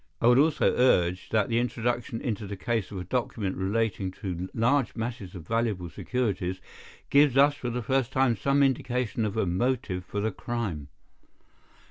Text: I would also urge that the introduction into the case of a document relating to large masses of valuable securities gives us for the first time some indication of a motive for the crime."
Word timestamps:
I 0.19 0.25
would 0.25 0.39
also 0.39 0.75
urge 0.75 1.29
that 1.29 1.47
the 1.47 1.59
introduction 1.59 2.21
into 2.21 2.47
the 2.47 2.57
case 2.57 2.89
of 2.89 2.97
a 2.97 3.03
document 3.03 3.55
relating 3.55 4.09
to 4.13 4.49
large 4.51 4.95
masses 4.95 5.35
of 5.35 5.47
valuable 5.47 5.91
securities 5.91 6.59
gives 7.11 7.37
us 7.37 7.53
for 7.53 7.69
the 7.69 7.83
first 7.83 8.11
time 8.11 8.35
some 8.35 8.63
indication 8.63 9.25
of 9.25 9.37
a 9.37 9.45
motive 9.45 10.03
for 10.03 10.19
the 10.19 10.31
crime." 10.31 10.87